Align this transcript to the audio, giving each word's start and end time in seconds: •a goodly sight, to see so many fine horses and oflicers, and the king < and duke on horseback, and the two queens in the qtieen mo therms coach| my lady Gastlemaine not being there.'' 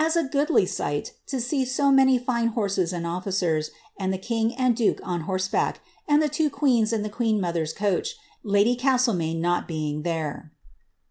•a 0.15 0.23
goodly 0.23 0.65
sight, 0.65 1.11
to 1.27 1.39
see 1.39 1.63
so 1.63 1.91
many 1.91 2.17
fine 2.17 2.47
horses 2.47 2.91
and 2.91 3.05
oflicers, 3.05 3.69
and 3.99 4.11
the 4.11 4.17
king 4.17 4.51
< 4.55 4.55
and 4.55 4.75
duke 4.75 4.99
on 5.03 5.21
horseback, 5.29 5.79
and 6.07 6.23
the 6.23 6.27
two 6.27 6.49
queens 6.49 6.91
in 6.91 7.03
the 7.03 7.07
qtieen 7.11 7.39
mo 7.39 7.51
therms 7.51 7.75
coach| 7.75 8.15
my 8.43 8.51
lady 8.51 8.75
Gastlemaine 8.75 9.39
not 9.39 9.67
being 9.67 10.01
there.'' 10.01 10.49